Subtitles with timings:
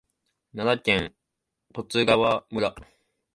[0.55, 1.13] 奈良県
[1.75, 2.73] 十津川村